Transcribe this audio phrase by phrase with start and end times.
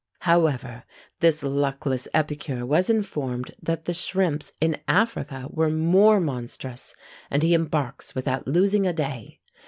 [0.21, 0.83] However,
[1.19, 6.95] this luckless epicure was informed that the shrimps in Africa were more monstrous;
[7.29, 9.41] and he embarks without losing a day.